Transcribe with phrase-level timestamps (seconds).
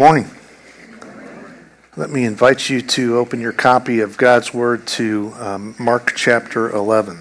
[0.00, 0.30] Morning.
[1.94, 6.70] Let me invite you to open your copy of God's Word to um, Mark chapter
[6.70, 7.20] 11.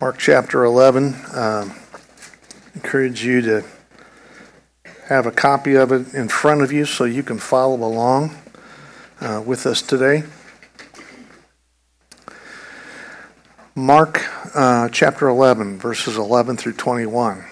[0.00, 1.14] Mark chapter 11.
[1.32, 1.76] Um,
[2.74, 3.64] encourage you to
[5.04, 8.36] have a copy of it in front of you so you can follow along
[9.20, 10.24] uh, with us today.
[13.76, 14.24] Mark
[14.56, 17.44] uh, chapter 11, verses 11 through 21.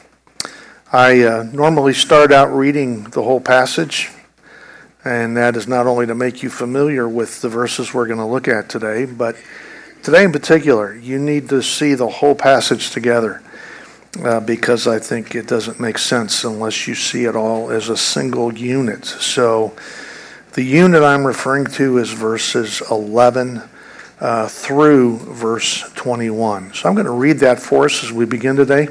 [0.94, 4.12] I uh, normally start out reading the whole passage,
[5.04, 8.24] and that is not only to make you familiar with the verses we're going to
[8.24, 9.34] look at today, but
[10.04, 13.42] today in particular, you need to see the whole passage together
[14.22, 17.96] uh, because I think it doesn't make sense unless you see it all as a
[17.96, 19.04] single unit.
[19.04, 19.74] So
[20.52, 23.62] the unit I'm referring to is verses 11
[24.20, 26.72] uh, through verse 21.
[26.74, 28.86] So I'm going to read that for us as we begin today.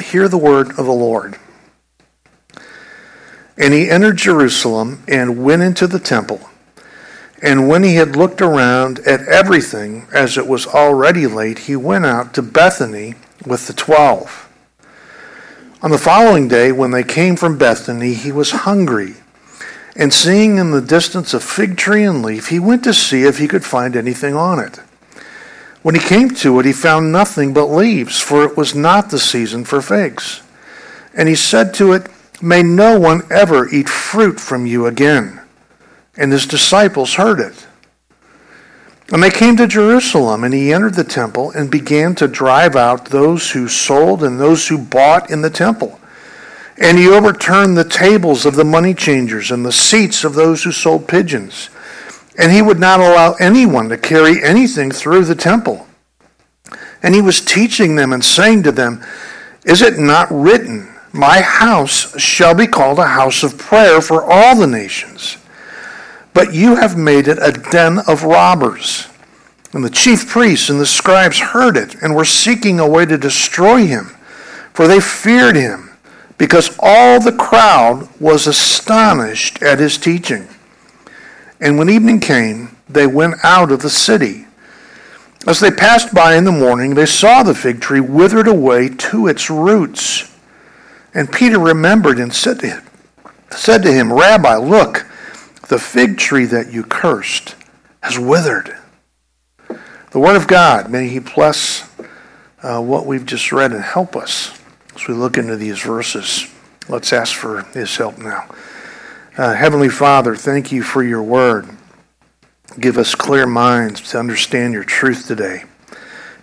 [0.00, 1.38] Hear the word of the Lord.
[3.58, 6.40] And he entered Jerusalem and went into the temple.
[7.42, 12.06] And when he had looked around at everything, as it was already late, he went
[12.06, 13.14] out to Bethany
[13.46, 14.48] with the twelve.
[15.82, 19.16] On the following day, when they came from Bethany, he was hungry.
[19.94, 23.38] And seeing in the distance a fig tree and leaf, he went to see if
[23.38, 24.80] he could find anything on it.
[25.86, 29.20] When he came to it, he found nothing but leaves, for it was not the
[29.20, 30.42] season for figs.
[31.14, 32.08] And he said to it,
[32.42, 35.40] May no one ever eat fruit from you again.
[36.16, 37.68] And his disciples heard it.
[39.12, 43.04] And they came to Jerusalem, and he entered the temple and began to drive out
[43.04, 46.00] those who sold and those who bought in the temple.
[46.78, 50.72] And he overturned the tables of the money changers and the seats of those who
[50.72, 51.70] sold pigeons.
[52.38, 55.86] And he would not allow anyone to carry anything through the temple.
[57.02, 59.02] And he was teaching them and saying to them,
[59.64, 64.56] Is it not written, My house shall be called a house of prayer for all
[64.56, 65.38] the nations?
[66.34, 69.08] But you have made it a den of robbers.
[69.72, 73.18] And the chief priests and the scribes heard it and were seeking a way to
[73.18, 74.06] destroy him,
[74.72, 75.90] for they feared him,
[76.38, 80.48] because all the crowd was astonished at his teaching.
[81.60, 84.46] And when evening came, they went out of the city.
[85.46, 89.28] As they passed by in the morning, they saw the fig tree withered away to
[89.28, 90.32] its roots.
[91.14, 92.82] And Peter remembered and said to him,
[93.50, 95.06] said to him Rabbi, look,
[95.68, 97.54] the fig tree that you cursed
[98.02, 98.76] has withered.
[100.10, 101.88] The Word of God, may He bless
[102.62, 104.58] uh, what we've just read and help us
[104.94, 106.46] as we look into these verses.
[106.88, 108.48] Let's ask for His help now.
[109.36, 111.68] Uh, Heavenly Father, thank you for your Word.
[112.80, 115.64] Give us clear minds to understand your truth today.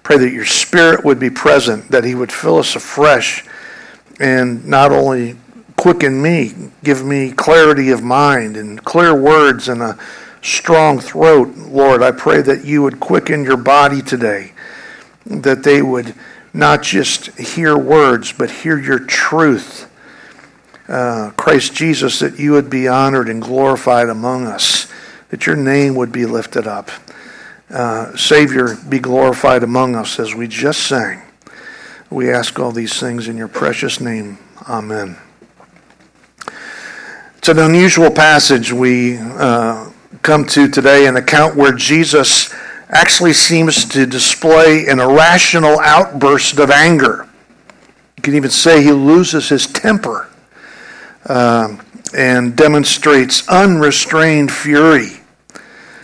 [0.04, 3.46] Pray that your Spirit would be present, that He would fill us afresh
[4.20, 5.38] and not only
[5.76, 6.54] quicken me,
[6.84, 9.98] give me clarity of mind and clear words and a
[10.44, 11.48] strong throat.
[11.58, 14.52] Lord, I pray that you would quicken your body today,
[15.26, 16.14] that they would
[16.54, 19.90] not just hear words, but hear your truth.
[20.94, 24.86] Uh, Christ Jesus, that you would be honored and glorified among us,
[25.30, 26.92] that your name would be lifted up.
[27.72, 31.24] Uh, Savior, be glorified among us as we just sang.
[32.12, 34.38] We ask all these things in your precious name.
[34.70, 35.18] Amen.
[37.40, 39.90] It's an unusual passage we uh,
[40.22, 42.54] come to today, an account where Jesus
[42.90, 47.28] actually seems to display an irrational outburst of anger.
[48.18, 50.30] You can even say he loses his temper
[51.26, 51.78] uh,
[52.16, 55.22] and demonstrates unrestrained fury.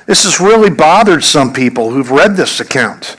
[0.05, 3.15] This has really bothered some people who've read this account,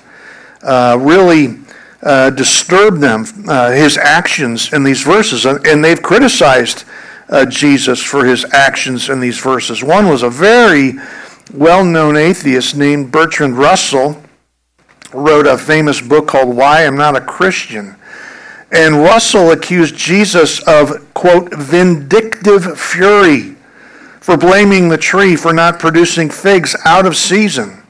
[0.62, 1.59] uh, really
[2.03, 6.84] uh, disturbed them, uh, his actions in these verses, and they've criticized
[7.28, 9.84] uh, Jesus for his actions in these verses.
[9.84, 10.94] One was a very
[11.55, 14.21] well known atheist named Bertrand Russell,
[15.13, 17.97] wrote a famous book called Why I'm Not a Christian.
[18.72, 23.57] And Russell accused Jesus of, quote, vindictive fury
[24.21, 27.83] for blaming the tree for not producing figs out of season.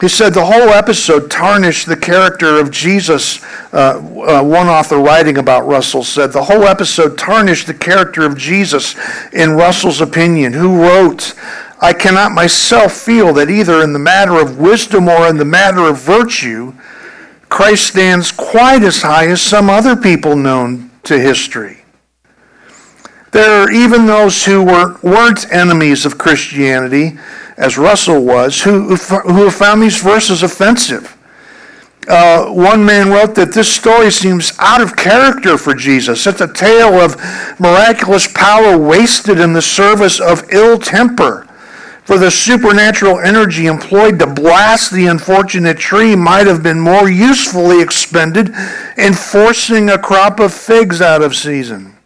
[0.00, 3.42] He said the whole episode tarnished the character of Jesus.
[3.72, 8.36] Uh, uh, one author writing about Russell said the whole episode tarnished the character of
[8.36, 8.94] Jesus
[9.32, 11.34] in Russell's opinion, who wrote,
[11.80, 15.88] I cannot myself feel that either in the matter of wisdom or in the matter
[15.88, 16.74] of virtue,
[17.56, 21.86] Christ stands quite as high as some other people known to history.
[23.32, 27.18] There are even those who were, weren't enemies of Christianity
[27.56, 31.16] as Russell was, who, who have found these verses offensive.
[32.06, 36.26] Uh, one man wrote that this story seems out of character for Jesus.
[36.26, 37.16] It's a tale of
[37.58, 41.45] miraculous power wasted in the service of ill temper.
[42.06, 47.82] For the supernatural energy employed to blast the unfortunate tree might have been more usefully
[47.82, 48.54] expended
[48.96, 51.96] in forcing a crop of figs out of season.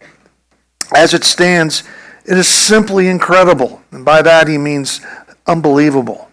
[0.95, 1.83] As it stands,
[2.25, 3.79] it is simply incredible.
[3.91, 5.01] And by that he means
[5.45, 6.29] unbelievable.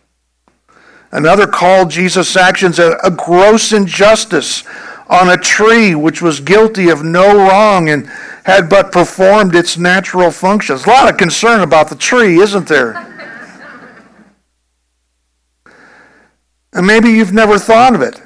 [1.12, 4.64] Another called Jesus' actions a, a gross injustice
[5.10, 8.06] on a tree which was guilty of no wrong and
[8.44, 10.86] had but performed its natural functions.
[10.86, 13.07] A lot of concern about the tree, isn't there?
[16.72, 18.20] And maybe you've never thought of it.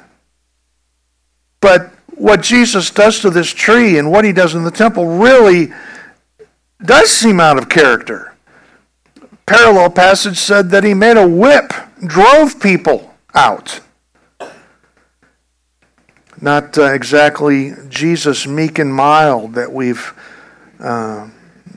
[1.61, 5.71] But what Jesus does to this tree and what he does in the temple really
[6.83, 8.33] does seem out of character.
[9.45, 11.73] Parallel passage said that he made a whip,
[12.05, 13.79] drove people out.
[16.39, 20.13] Not uh, exactly Jesus meek and mild that we've,
[20.79, 21.29] uh,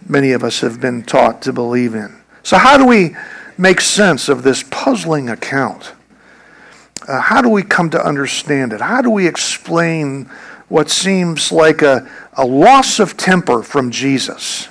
[0.09, 2.17] many of us have been taught to believe in.
[2.43, 3.17] So, how do we
[3.57, 5.93] make sense of this puzzling account?
[7.07, 8.81] Uh, how do we come to understand it?
[8.81, 10.25] How do we explain
[10.69, 14.69] what seems like a, a loss of temper from Jesus?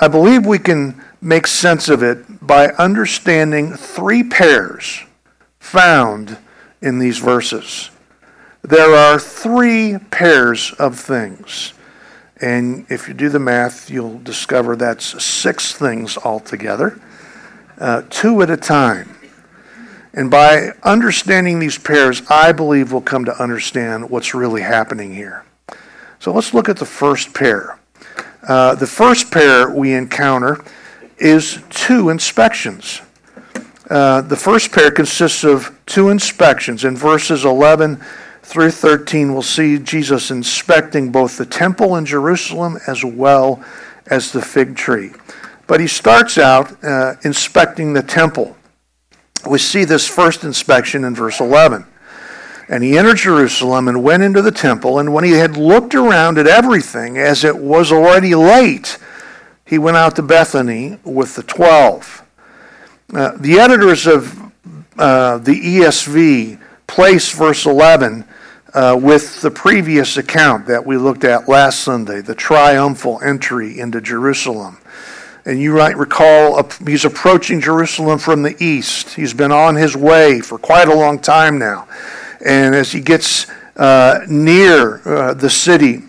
[0.00, 5.02] I believe we can make sense of it by understanding three pairs
[5.58, 6.38] found
[6.80, 7.90] in these verses.
[8.62, 11.72] There are three pairs of things.
[12.40, 17.00] And if you do the math, you'll discover that's six things altogether,
[17.78, 19.17] uh, two at a time.
[20.12, 25.44] And by understanding these pairs, I believe we'll come to understand what's really happening here.
[26.18, 27.78] So let's look at the first pair.
[28.46, 30.64] Uh, the first pair we encounter
[31.18, 33.02] is two inspections.
[33.90, 36.84] Uh, the first pair consists of two inspections.
[36.84, 38.02] In verses 11
[38.42, 43.62] through 13, we'll see Jesus inspecting both the temple in Jerusalem as well
[44.06, 45.12] as the fig tree.
[45.66, 48.56] But he starts out uh, inspecting the temple.
[49.46, 51.86] We see this first inspection in verse 11.
[52.68, 54.98] And he entered Jerusalem and went into the temple.
[54.98, 58.98] And when he had looked around at everything, as it was already late,
[59.64, 62.22] he went out to Bethany with the twelve.
[63.12, 64.38] Uh, the editors of
[64.98, 68.24] uh, the ESV place verse 11
[68.74, 74.00] uh, with the previous account that we looked at last Sunday, the triumphal entry into
[74.00, 74.78] Jerusalem.
[75.48, 79.14] And you might recall he's approaching Jerusalem from the east.
[79.14, 81.88] He's been on his way for quite a long time now.
[82.44, 86.02] And as he gets uh, near uh, the city,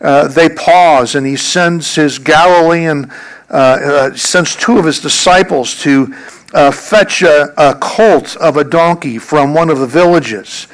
[0.00, 3.10] uh, they pause and he sends his Galilean,
[3.50, 6.14] uh, uh, sends two of his disciples to
[6.54, 10.66] uh, fetch a, a colt of a donkey from one of the villages.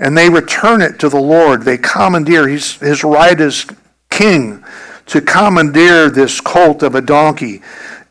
[0.00, 1.62] And they return it to the Lord.
[1.62, 3.66] They commandeer, his, his right as
[4.10, 4.64] king
[5.12, 7.60] to commandeer this colt of a donkey.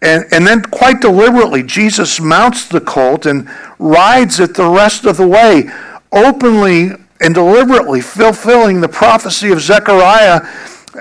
[0.03, 3.49] And, and then, quite deliberately, Jesus mounts the colt and
[3.79, 5.67] rides it the rest of the way
[6.11, 10.41] openly and deliberately fulfilling the prophecy of Zechariah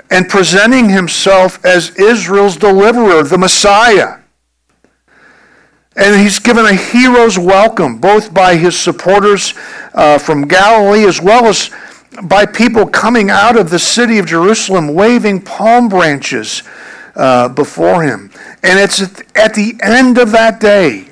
[0.09, 4.21] and presenting himself as Israel's deliverer, the Messiah.
[5.95, 9.53] And he's given a hero's welcome, both by his supporters
[9.93, 11.69] uh, from Galilee as well as
[12.23, 16.63] by people coming out of the city of Jerusalem waving palm branches
[17.15, 18.31] uh, before him.
[18.63, 19.01] And it's
[19.35, 21.09] at the end of that day,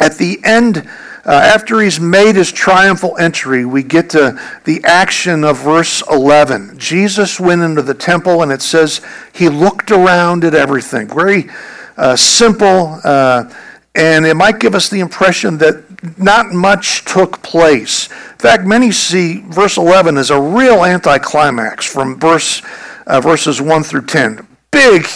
[0.00, 0.88] at the end
[1.26, 6.78] uh, after he's made his triumphal entry, we get to the action of verse 11.
[6.78, 9.00] Jesus went into the temple, and it says
[9.34, 11.08] he looked around at everything.
[11.08, 11.50] Very
[11.96, 13.52] uh, simple, uh,
[13.96, 18.08] and it might give us the impression that not much took place.
[18.08, 22.62] In fact, many see verse 11 as a real anticlimax from verse,
[23.06, 24.46] uh, verses 1 through 10.
[24.70, 25.06] Big,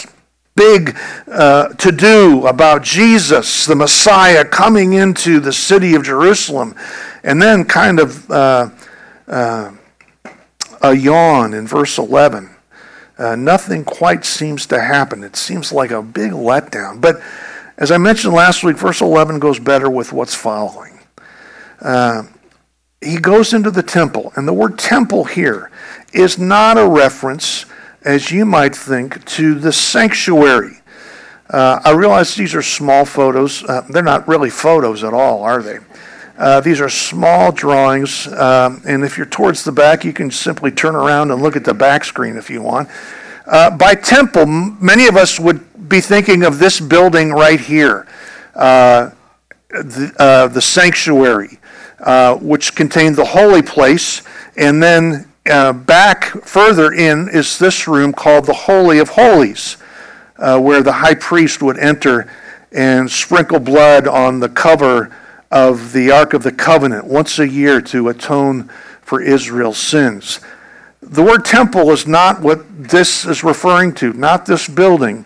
[0.55, 6.75] big uh, to do about Jesus, the Messiah, coming into the city of Jerusalem,
[7.23, 8.69] and then kind of uh,
[9.27, 9.71] uh,
[10.81, 12.49] a yawn in verse 11.
[13.17, 15.23] Uh, nothing quite seems to happen.
[15.23, 16.99] It seems like a big letdown.
[16.99, 17.21] But
[17.81, 20.99] as I mentioned last week, verse 11 goes better with what's following.
[21.81, 22.23] Uh,
[23.01, 25.71] he goes into the temple, and the word temple here
[26.13, 27.65] is not a reference
[28.03, 30.81] as you might think, to the sanctuary.
[31.49, 33.63] Uh, I realize these are small photos.
[33.63, 35.79] Uh, they're not really photos at all, are they?
[36.37, 40.71] Uh, these are small drawings, um, and if you're towards the back, you can simply
[40.71, 42.89] turn around and look at the back screen if you want.
[43.45, 48.07] Uh, by temple, many of us would be thinking of this building right here.
[48.55, 49.11] Uh,
[49.69, 51.59] the, uh, the sanctuary,
[51.99, 54.23] uh, which contained the holy place,
[54.57, 59.77] and then uh, back further in is this room called the Holy of Holies,
[60.37, 62.31] uh, where the high priest would enter
[62.71, 65.15] and sprinkle blood on the cover
[65.51, 68.69] of the Ark of the Covenant once a year to atone
[69.01, 70.39] for Israel's sins.
[71.01, 75.25] The word temple is not what this is referring to, not this building.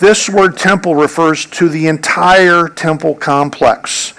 [0.00, 4.14] This word temple refers to the entire temple complex.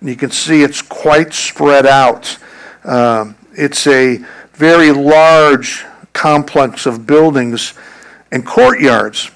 [0.00, 2.38] You can see it's quite spread out.
[2.84, 7.74] Uh, it's a very large complex of buildings
[8.30, 9.30] and courtyards.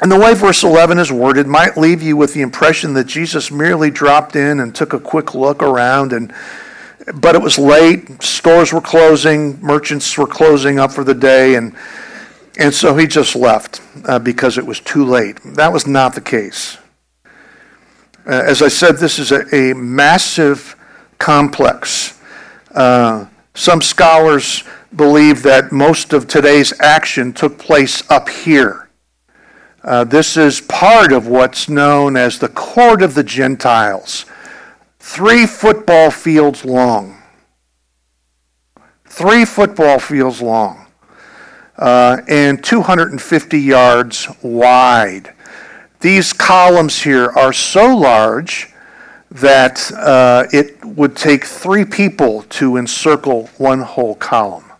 [0.00, 3.50] And the way verse 11 is worded might leave you with the impression that Jesus
[3.50, 6.32] merely dropped in and took a quick look around and
[7.14, 11.74] but it was late, stores were closing, merchants were closing up for the day and
[12.58, 15.38] and so he just left uh, because it was too late.
[15.44, 16.76] That was not the case.
[18.26, 20.76] Uh, as I said, this is a, a massive
[21.18, 22.20] complex.
[22.74, 28.88] Uh, some scholars believe that most of today's action took place up here.
[29.84, 34.26] Uh, this is part of what's known as the Court of the Gentiles.
[34.98, 37.22] Three football fields long.
[39.06, 40.87] Three football fields long.
[41.78, 45.32] Uh, and 250 yards wide.
[46.00, 48.72] These columns here are so large
[49.30, 54.72] that uh, it would take three people to encircle one whole column.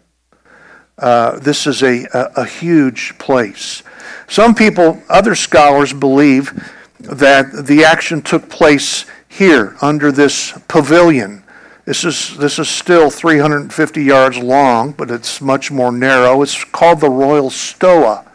[0.98, 3.84] Uh, this is a, a, a, huge place.
[4.26, 11.44] Some people, other scholars, believe that the action took place here under this pavilion.
[11.88, 16.42] This is, this is still 350 yards long, but it's much more narrow.
[16.42, 18.30] It's called the Royal Stoa.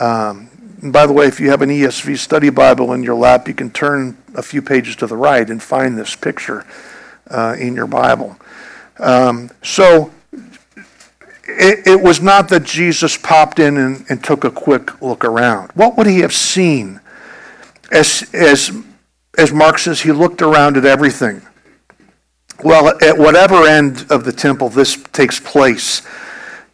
[0.00, 0.50] Um,
[0.82, 3.54] and by the way, if you have an ESV study Bible in your lap, you
[3.54, 6.66] can turn a few pages to the right and find this picture
[7.30, 8.36] uh, in your Bible.
[8.98, 10.12] Um, so
[11.44, 15.70] it, it, was not that Jesus popped in and, and, took a quick look around.
[15.74, 17.00] What would he have seen?
[17.92, 18.76] As, as,
[19.38, 21.40] as Mark says, he looked around at everything.
[22.62, 26.02] Well, at whatever end of the temple this takes place,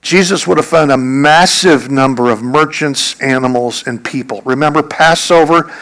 [0.03, 4.41] Jesus would have found a massive number of merchants, animals, and people.
[4.45, 5.73] Remember, Passover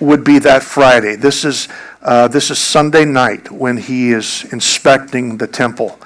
[0.00, 1.16] would be that Friday.
[1.16, 1.68] This is,
[2.02, 5.98] uh, this is Sunday night when he is inspecting the temple.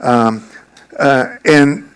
[0.00, 0.48] Um,
[0.96, 1.88] uh, and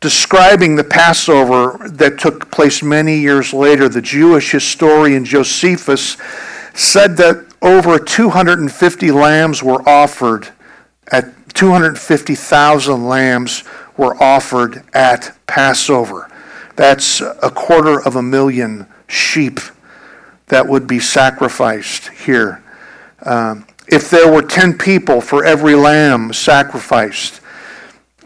[0.00, 6.16] describing the Passover that took place many years later, the Jewish historian Josephus
[6.74, 10.48] said that over 250 lambs were offered
[11.10, 13.64] at 250,000 lambs
[13.96, 16.30] were offered at Passover.
[16.76, 19.60] That's a quarter of a million sheep
[20.46, 22.62] that would be sacrificed here.
[23.24, 27.41] Um, if there were 10 people for every lamb sacrificed,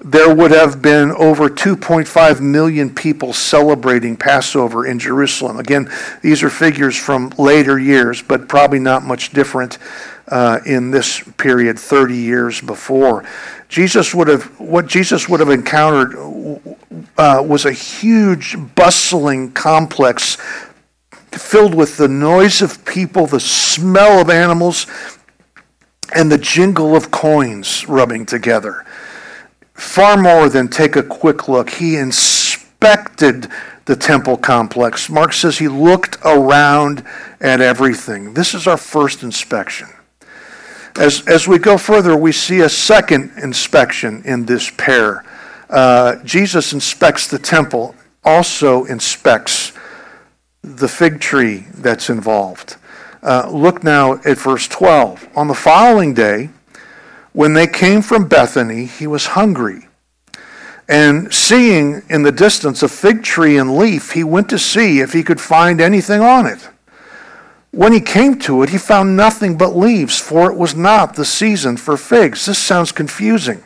[0.03, 5.59] there would have been over 2.5 million people celebrating Passover in Jerusalem.
[5.59, 5.91] Again,
[6.23, 9.79] these are figures from later years, but probably not much different
[10.29, 13.25] uh, in this period 30 years before.
[13.69, 16.15] Jesus would have what Jesus would have encountered
[17.19, 20.37] uh, was a huge bustling complex
[21.33, 24.87] filled with the noise of people, the smell of animals,
[26.15, 28.86] and the jingle of coins rubbing together.
[29.76, 33.49] Far more than take a quick look, he inspected
[33.85, 35.09] the temple complex.
[35.09, 37.04] Mark says he looked around
[37.40, 38.35] at everything.
[38.35, 39.88] This is our first inspection.
[40.97, 45.25] As, as we go further, we see a second inspection in this pair.
[45.68, 49.73] Uh, Jesus inspects the temple, also inspects
[50.62, 52.76] the fig tree that's involved.
[53.23, 55.28] Uh, look now at verse 12.
[55.37, 56.49] On the following day,
[57.37, 59.88] when they came from Bethany, he was hungry.
[60.88, 65.12] And seeing in the distance a fig tree and leaf, he went to see if
[65.12, 66.71] he could find anything on it.
[67.73, 71.26] When he came to it, he found nothing but leaves, for it was not the
[71.26, 72.47] season for figs.
[72.47, 73.62] This sounds confusing.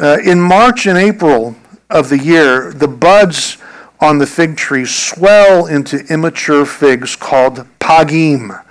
[0.00, 1.56] Uh, in March and April
[1.90, 3.58] of the year, the buds
[4.00, 8.64] on the fig tree swell into immature figs called pagim,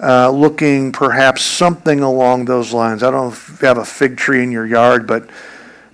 [0.00, 3.02] uh, looking perhaps something along those lines.
[3.02, 5.28] I don't know if you have a fig tree in your yard, but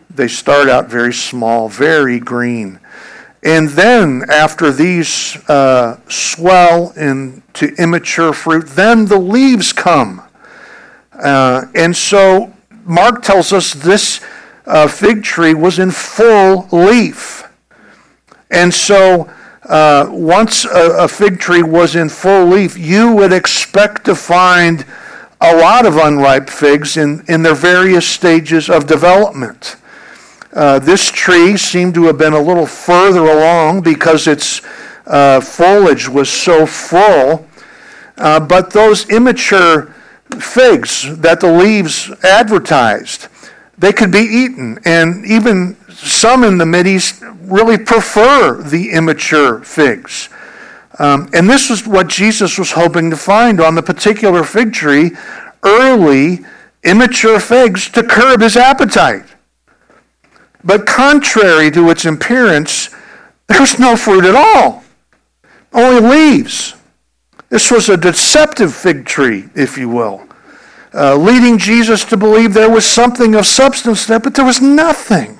[0.08, 2.80] they start out very small, very green.
[3.42, 10.22] And then, after these uh, swell into immature fruit, then the leaves come.
[11.12, 12.52] Uh, and so,
[12.84, 14.20] Mark tells us this
[14.66, 17.44] uh, fig tree was in full leaf.
[18.50, 19.30] And so,
[19.64, 24.86] uh, once a, a fig tree was in full leaf, you would expect to find
[25.40, 29.76] a lot of unripe figs in, in their various stages of development.
[30.52, 34.62] Uh, this tree seemed to have been a little further along because its
[35.06, 37.46] uh, foliage was so full.
[38.18, 39.94] Uh, but those immature
[40.38, 43.28] figs that the leaves advertised,
[43.78, 44.78] they could be eaten.
[44.84, 50.28] And even some in the Mideast really prefer the immature figs.
[50.98, 55.12] Um, and this is what Jesus was hoping to find on the particular fig tree
[55.62, 56.40] early,
[56.82, 59.24] immature figs to curb his appetite.
[60.62, 62.90] But contrary to its appearance,
[63.46, 64.84] there's no fruit at all,
[65.72, 66.74] only leaves.
[67.48, 70.26] This was a deceptive fig tree, if you will,
[70.94, 75.39] uh, leading Jesus to believe there was something of substance there, but there was nothing.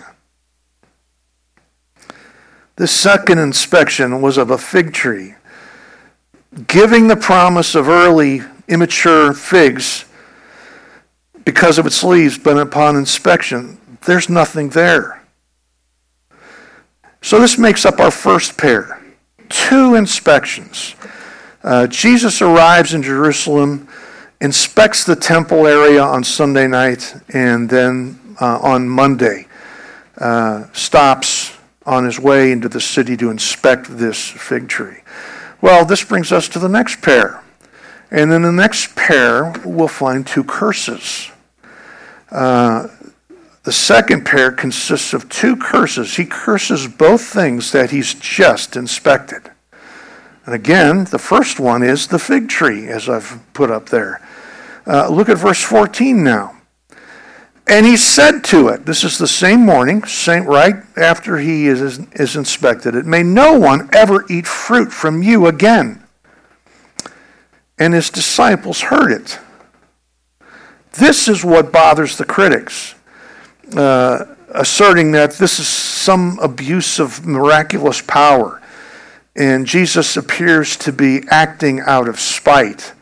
[2.81, 5.35] The second inspection was of a fig tree
[6.67, 10.07] giving the promise of early immature figs
[11.45, 15.23] because of its leaves, but upon inspection, there's nothing there.
[17.21, 18.99] So this makes up our first pair
[19.51, 20.95] two inspections.
[21.63, 23.89] Uh, Jesus arrives in Jerusalem,
[24.41, 29.49] inspects the temple area on Sunday night, and then uh, on Monday
[30.17, 31.50] uh, stops
[31.91, 34.99] on his way into the city to inspect this fig tree.
[35.61, 37.43] Well, this brings us to the next pair.
[38.13, 41.33] And in the next pair, we'll find two curses.
[42.31, 42.87] Uh,
[43.65, 46.15] the second pair consists of two curses.
[46.15, 49.51] He curses both things that he's just inspected.
[50.47, 54.25] And again, the first one is the fig tree, as I've put up there.
[54.87, 56.57] Uh, look at verse 14 now.
[57.71, 62.01] And he said to it, this is the same morning, same, right after he is,
[62.15, 66.03] is inspected it, may no one ever eat fruit from you again.
[67.79, 69.39] And his disciples heard it.
[70.95, 72.97] This is what bothers the critics,
[73.77, 78.61] uh, asserting that this is some abuse of miraculous power.
[79.37, 82.95] And Jesus appears to be acting out of spite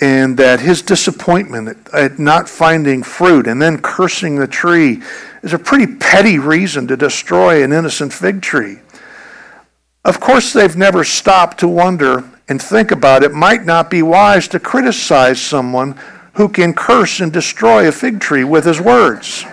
[0.00, 5.02] and that his disappointment at not finding fruit and then cursing the tree
[5.42, 8.78] is a pretty petty reason to destroy an innocent fig tree.
[10.04, 14.48] Of course, they've never stopped to wonder and think about it might not be wise
[14.48, 15.98] to criticize someone
[16.34, 19.44] who can curse and destroy a fig tree with his words.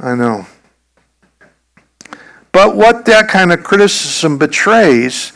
[0.00, 0.46] I know.
[2.52, 5.32] But what that kind of criticism betrays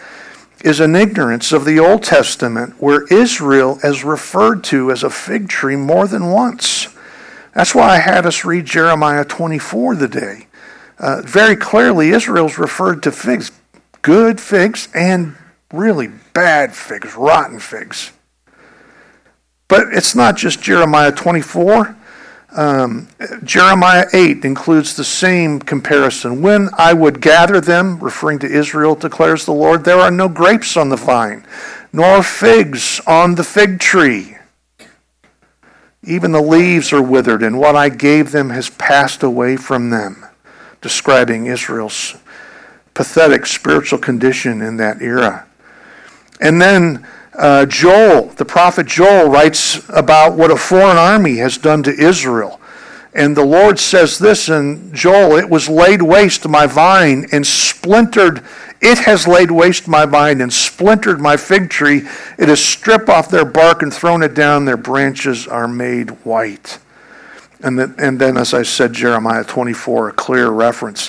[0.64, 5.48] is an ignorance of the Old Testament where Israel is referred to as a fig
[5.48, 6.88] tree more than once.
[7.54, 10.46] That's why I had us read Jeremiah 24 today.
[10.98, 13.50] Uh, very clearly, Israel's referred to figs,
[14.02, 15.34] good figs and
[15.72, 18.12] really bad figs, rotten figs.
[19.68, 21.96] But it's not just Jeremiah 24.
[22.54, 23.08] Um,
[23.44, 26.42] Jeremiah 8 includes the same comparison.
[26.42, 30.76] When I would gather them, referring to Israel, declares the Lord, there are no grapes
[30.76, 31.46] on the vine,
[31.92, 34.36] nor figs on the fig tree.
[36.04, 40.26] Even the leaves are withered, and what I gave them has passed away from them,
[40.82, 42.16] describing Israel's
[42.92, 45.46] pathetic spiritual condition in that era.
[46.40, 51.82] And then uh, Joel, the prophet Joel, writes about what a foreign army has done
[51.84, 52.60] to Israel.
[53.14, 58.42] And the Lord says this in Joel it was laid waste my vine and splintered.
[58.80, 62.08] It has laid waste my vine and splintered my fig tree.
[62.38, 64.64] It has stripped off their bark and thrown it down.
[64.64, 66.78] Their branches are made white.
[67.62, 71.08] And then, and then as I said, Jeremiah 24, a clear reference.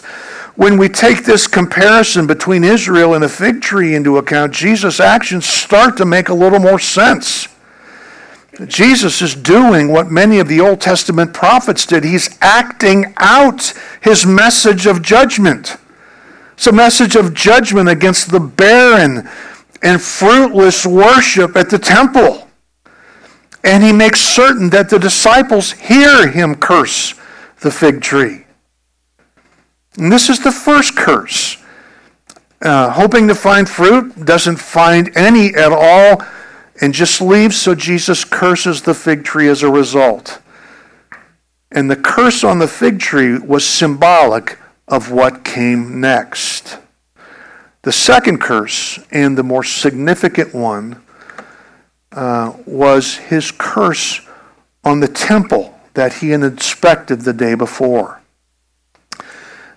[0.55, 5.45] When we take this comparison between Israel and a fig tree into account, Jesus' actions
[5.45, 7.47] start to make a little more sense.
[8.67, 12.03] Jesus is doing what many of the Old Testament prophets did.
[12.03, 15.77] He's acting out his message of judgment.
[16.53, 19.27] It's a message of judgment against the barren
[19.81, 22.47] and fruitless worship at the temple.
[23.63, 27.13] And he makes certain that the disciples hear him curse
[27.62, 28.45] the fig tree.
[29.97, 31.58] And this is the first curse.
[32.62, 36.21] Uh, hoping to find fruit, doesn't find any at all,
[36.82, 40.41] and just leaves, so Jesus curses the fig tree as a result.
[41.71, 46.78] And the curse on the fig tree was symbolic of what came next.
[47.84, 51.02] The second curse, and the more significant one,
[52.13, 54.21] uh, was his curse
[54.84, 58.21] on the temple that he had inspected the day before.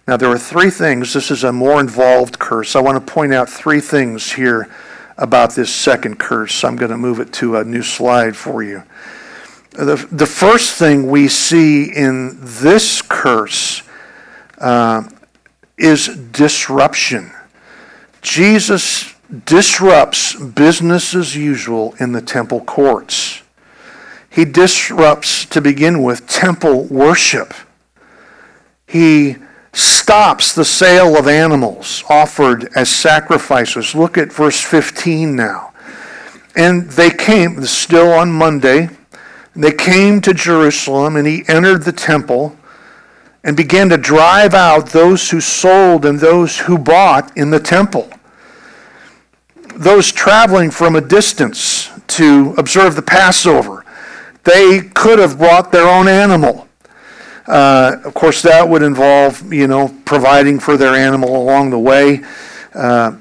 [0.09, 1.13] Now, there are three things.
[1.13, 2.77] This is a more involved curse.
[2.77, 4.71] I want to point out three things here
[5.19, 6.63] about this second curse.
[6.63, 8.85] I'm going to move it to a new slide for you.
[9.73, 13.83] The, the first thing we see in this curse
[14.59, 15.09] uh,
[15.77, 17.33] is disruption.
[18.23, 19.13] Jesus
[19.45, 23.43] disrupts business as usual in the temple courts.
[24.31, 27.55] He disrupts, to begin with, temple worship.
[28.87, 29.37] He
[29.73, 33.95] stops the sale of animals offered as sacrifices.
[33.95, 35.73] Look at verse 15 now.
[36.55, 38.89] And they came, still on Monday,
[39.55, 42.57] they came to Jerusalem, and he entered the temple
[43.43, 48.11] and began to drive out those who sold and those who bought in the temple.
[49.77, 53.85] Those traveling from a distance to observe the Passover,
[54.45, 56.67] they could have brought their own animal
[57.49, 62.23] uh, of course, that would involve, you know, providing for their animal along the way.
[62.75, 63.17] Uh,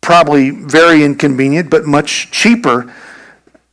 [0.00, 2.92] probably very inconvenient, but much cheaper.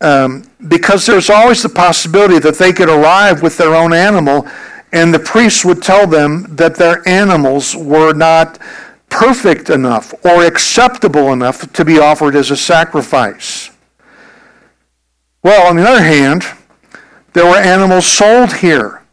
[0.01, 4.47] Um, because there's always the possibility that they could arrive with their own animal,
[4.91, 8.59] and the priests would tell them that their animals were not
[9.15, 13.69] perfect enough or acceptable enough to be offered as a sacrifice.
[15.41, 16.43] Well, on the other hand,
[17.31, 19.03] there were animals sold here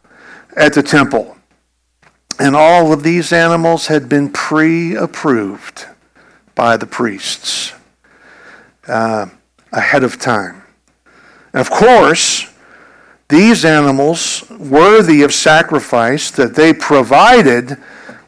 [0.57, 1.37] at the temple.
[2.37, 5.85] And all of these animals had been pre approved
[6.53, 7.71] by the priests
[8.87, 9.27] uh,
[9.71, 10.63] ahead of time.
[11.53, 12.51] And of course,
[13.29, 17.77] these animals worthy of sacrifice that they provided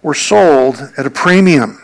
[0.05, 1.81] were sold at a premium.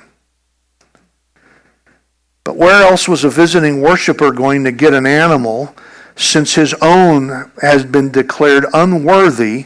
[2.44, 5.76] But where else was a visiting worshiper going to get an animal
[6.16, 9.66] since his own has been declared unworthy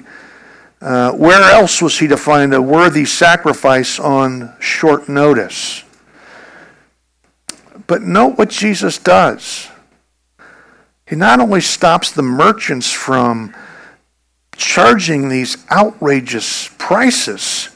[0.81, 5.83] uh, where else was he to find a worthy sacrifice on short notice?
[7.87, 9.67] But note what Jesus does.
[11.05, 13.53] He not only stops the merchants from
[14.55, 17.74] charging these outrageous prices,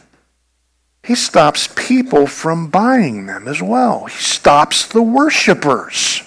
[1.09, 4.05] he stops people from buying them as well.
[4.05, 6.23] He stops the worshipers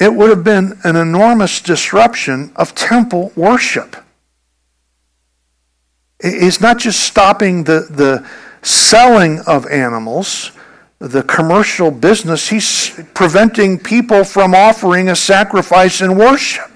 [0.00, 3.96] it would have been an enormous disruption of temple worship.
[6.18, 8.26] It's not just stopping the, the
[8.62, 10.52] selling of animals,
[10.98, 16.69] the commercial business, he's preventing people from offering a sacrifice in worship.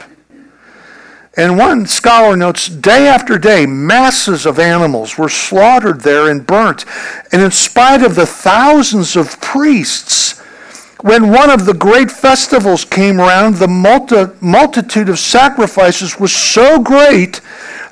[1.37, 6.85] And one scholar notes day after day, masses of animals were slaughtered there and burnt.
[7.33, 10.41] And in spite of the thousands of priests
[11.05, 16.81] when one of the great festivals came around, the multi, multitude of sacrifices was so
[16.81, 17.43] great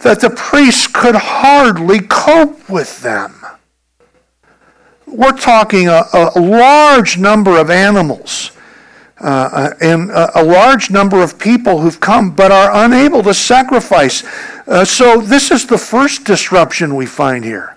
[0.00, 3.35] that the priests could hardly cope with them.
[5.07, 8.52] We're talking a, a large number of animals
[9.22, 14.24] uh, uh and a, large number of people who've come but are unable to sacrifice.
[14.66, 17.76] Uh, so, this is the first disruption we find here.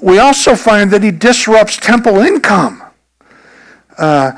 [0.00, 2.82] We also find that he disrupts temple income.
[3.96, 4.32] Uh,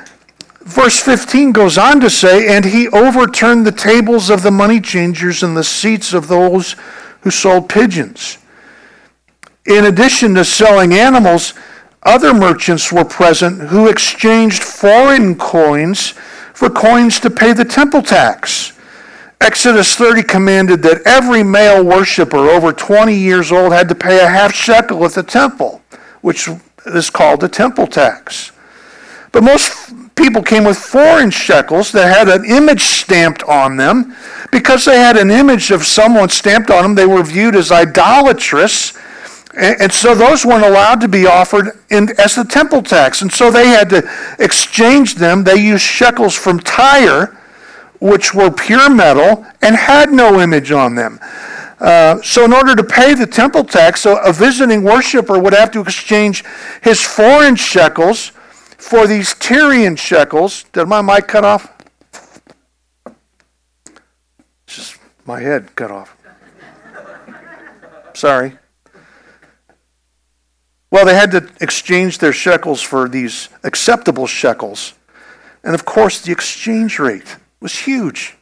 [0.60, 5.42] verse 15 goes on to say, And he overturned the tables of the money changers
[5.42, 6.76] and the seats of those
[7.20, 8.38] who sold pigeons.
[9.66, 11.54] In addition to selling animals,
[12.04, 16.10] other merchants were present who exchanged foreign coins
[16.52, 18.72] for coins to pay the temple tax.
[19.40, 24.28] Exodus 30 commanded that every male worshiper over 20 years old had to pay a
[24.28, 25.82] half shekel at the temple,
[26.22, 26.48] which
[26.86, 28.52] is called the temple tax.
[29.32, 34.14] But most people came with foreign shekels that had an image stamped on them.
[34.52, 38.92] Because they had an image of someone stamped on them, they were viewed as idolatrous.
[39.56, 43.22] And, so those weren't allowed to be offered in, as the temple tax.
[43.22, 45.44] And so they had to exchange them.
[45.44, 47.36] They used shekels from Tyre,
[48.00, 51.20] which were pure metal and had no image on them.
[51.78, 55.80] Uh, so, in order to pay the temple tax, a visiting worshiper would have to
[55.80, 56.44] exchange
[56.82, 58.28] his foreign shekels
[58.78, 60.64] for these Tyrian shekels.
[60.72, 61.72] Did my mic cut off?
[64.66, 66.16] Just my head cut off.
[68.14, 68.56] Sorry.
[70.94, 74.94] Well, they had to exchange their shekels for these acceptable shekels.
[75.64, 78.36] And of course, the exchange rate was huge.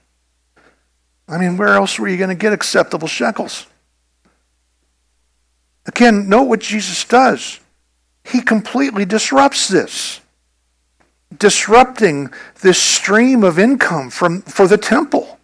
[1.27, 3.67] I mean, where else were you going to get acceptable shekels?
[5.87, 7.59] Again, note what Jesus does.
[8.23, 10.21] He completely disrupts this
[11.39, 12.29] disrupting
[12.61, 15.39] this stream of income from, for the temple.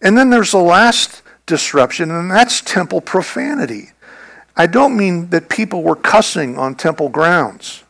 [0.00, 3.92] And then there's the last disruption, and that's temple profanity.
[4.56, 7.84] I don't mean that people were cussing on temple grounds.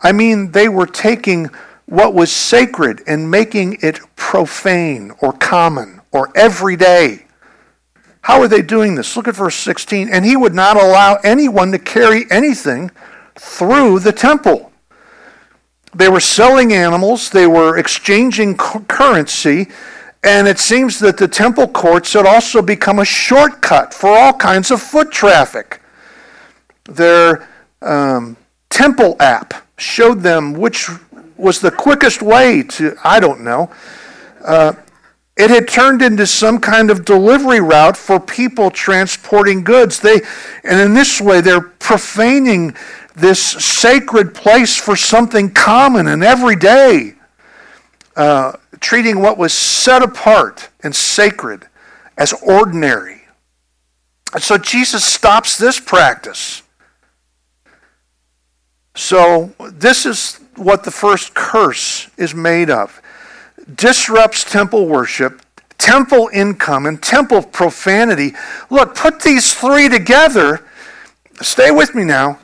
[0.00, 1.50] I mean they were taking
[1.86, 7.26] what was sacred and making it profane or common or everyday.
[8.22, 9.16] How are they doing this?
[9.16, 10.08] Look at verse 16.
[10.08, 12.90] And he would not allow anyone to carry anything
[13.34, 14.72] through the temple.
[15.94, 19.68] They were selling animals, they were exchanging currency,
[20.24, 24.70] and it seems that the temple courts had also become a shortcut for all kinds
[24.70, 25.82] of foot traffic.
[26.84, 27.46] Their
[27.82, 28.36] um,
[28.70, 30.88] temple app showed them which
[31.36, 33.70] was the quickest way to, I don't know.
[34.42, 34.72] Uh,
[35.36, 40.00] it had turned into some kind of delivery route for people transporting goods.
[40.00, 40.20] They,
[40.62, 42.76] and in this way, they're profaning
[43.14, 47.14] this sacred place for something common and everyday.
[48.16, 48.52] Uh,
[48.84, 51.66] treating what was set apart and sacred
[52.18, 53.22] as ordinary.
[54.34, 56.62] And so Jesus stops this practice.
[58.94, 63.00] So, this is what the first curse is made of
[63.74, 65.40] disrupts temple worship,
[65.78, 68.34] temple income, and temple profanity.
[68.70, 70.60] Look, put these three together.
[71.40, 72.38] Stay with me now.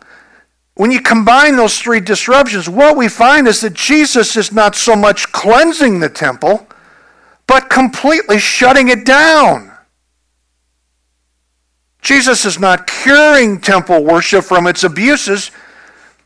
[0.80, 4.96] When you combine those three disruptions, what we find is that Jesus is not so
[4.96, 6.66] much cleansing the temple,
[7.46, 9.72] but completely shutting it down.
[12.00, 15.50] Jesus is not curing temple worship from its abuses.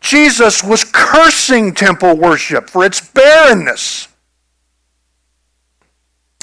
[0.01, 4.07] Jesus was cursing temple worship for its barrenness.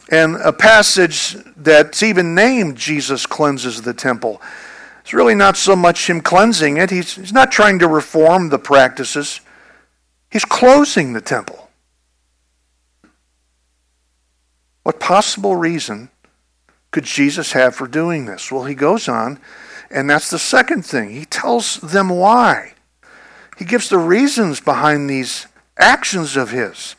[0.10, 4.42] And a passage that's even named Jesus cleanses the temple
[5.12, 8.58] it's really not so much him cleansing it, he's, he's not trying to reform the
[8.58, 9.42] practices,
[10.30, 11.70] he's closing the temple.
[14.84, 16.12] What possible reason
[16.92, 18.54] could Jesus have for doing this?
[18.54, 19.38] Well, he goes on,
[19.90, 21.10] and that's the second thing.
[21.10, 22.76] He tells them why.
[23.58, 25.46] He gives the reasons behind these
[25.78, 26.96] actions of his.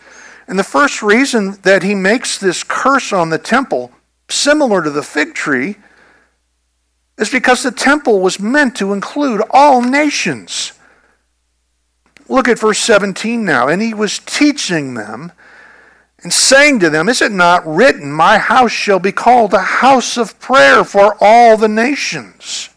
[0.47, 3.91] And the first reason that he makes this curse on the temple,
[4.29, 5.79] similar to the fig tree,
[7.23, 10.73] is because the temple was meant to include all nations.
[12.29, 13.69] Look at verse 17 now.
[13.69, 15.31] And he was teaching them
[16.23, 20.17] and saying to them, Is it not written, My house shall be called a house
[20.17, 22.71] of prayer for all the nations?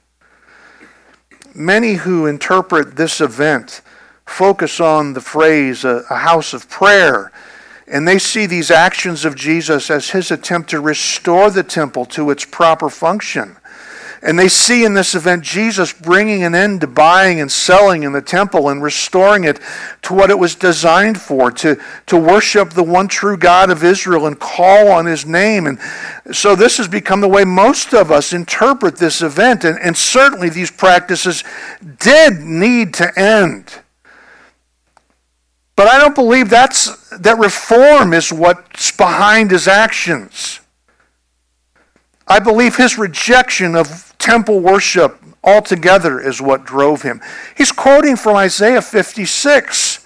[1.56, 3.82] Many who interpret this event
[4.28, 7.32] focus on the phrase a house of prayer.
[7.88, 12.30] And they see these actions of Jesus as his attempt to restore the temple to
[12.30, 13.58] its proper function.
[14.22, 18.12] And they see in this event Jesus bringing an end to buying and selling in
[18.12, 19.60] the temple and restoring it
[20.04, 24.28] to what it was designed for, to, to worship the one true God of Israel
[24.28, 25.68] and call on his name.
[25.68, 25.80] And
[26.36, 29.64] so this has become the way most of us interpret this event.
[29.64, 31.44] And, and certainly these practices
[32.00, 33.82] did need to end.
[35.76, 40.62] But I don't believe that's, that reform is what's behind his actions.
[42.28, 47.22] I believe his rejection of temple worship altogether is what drove him.
[47.56, 50.06] He's quoting from Isaiah 56.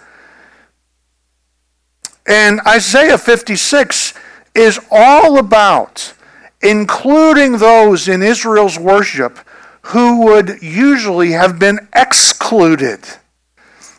[2.28, 4.14] And Isaiah 56
[4.54, 6.14] is all about
[6.62, 9.40] including those in Israel's worship
[9.82, 13.00] who would usually have been excluded.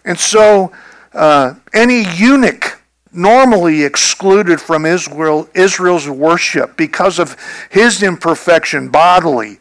[0.04, 0.72] And so,
[1.12, 2.79] uh, any eunuch
[3.12, 7.36] normally excluded from Israel, Israel's worship because of
[7.70, 9.58] his imperfection bodily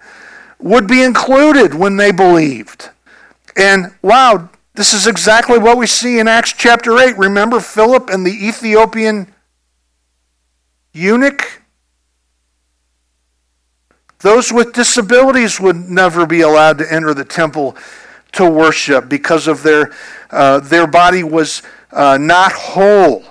[0.60, 2.90] would be included when they believed.
[3.56, 7.18] And wow, this is exactly what we see in Acts chapter 8.
[7.18, 9.34] Remember Philip and the Ethiopian
[10.94, 11.62] eunuch?
[14.20, 17.76] Those with disabilities would never be allowed to enter the temple
[18.34, 19.94] to worship because of their,
[20.30, 23.24] uh, their body was uh, not whole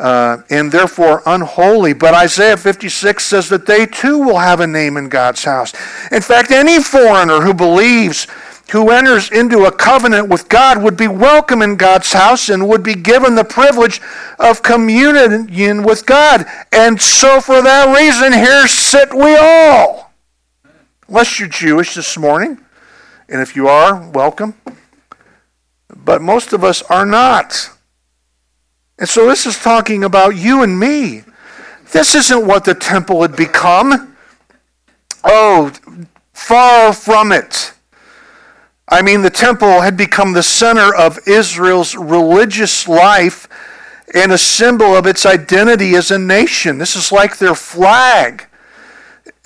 [0.00, 1.92] uh, and therefore unholy.
[1.92, 5.74] But Isaiah 56 says that they too will have a name in God's house.
[6.10, 8.26] In fact, any foreigner who believes,
[8.72, 12.82] who enters into a covenant with God, would be welcome in God's house and would
[12.82, 14.00] be given the privilege
[14.38, 16.46] of communion with God.
[16.72, 20.12] And so, for that reason, here sit we all.
[21.08, 22.58] Unless you're Jewish this morning.
[23.28, 24.54] And if you are, welcome.
[25.94, 27.70] But most of us are not.
[29.00, 31.24] And so this is talking about you and me.
[31.90, 34.14] This isn't what the temple had become.
[35.24, 35.72] Oh,
[36.34, 37.72] far from it.
[38.86, 43.48] I mean, the temple had become the center of Israel's religious life
[44.12, 46.76] and a symbol of its identity as a nation.
[46.76, 48.48] This is like their flag.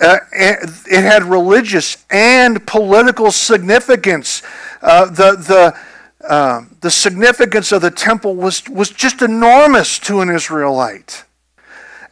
[0.01, 4.41] Uh, it had religious and political significance.
[4.81, 5.79] Uh, the, the,
[6.27, 11.23] uh, the significance of the temple was, was just enormous to an Israelite.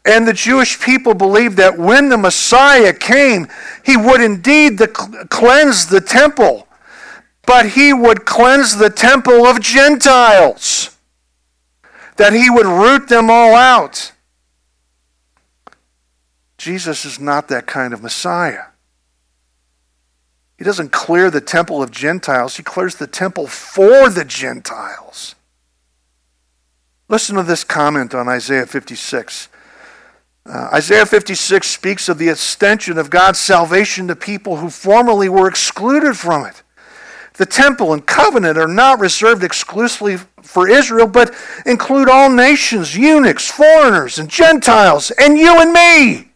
[0.06, 3.48] And the Jewish people believed that when the Messiah came,
[3.86, 6.68] he would indeed the, cleanse the temple,
[7.46, 10.98] but he would cleanse the temple of Gentiles,
[12.18, 14.12] that he would root them all out.
[16.58, 18.73] Jesus is not that kind of Messiah.
[20.58, 25.36] He doesn't clear the temple of Gentiles, he clears the temple for the Gentiles.
[27.10, 29.50] Listen to this comment on Isaiah 56.
[30.46, 35.48] Uh, Isaiah 56 speaks of the extension of God's salvation to people who formerly were
[35.48, 36.64] excluded from it.
[37.36, 41.34] The temple and covenant are not reserved exclusively for Israel, but
[41.66, 46.33] include all nations, eunuchs, foreigners, and Gentiles, and you and me.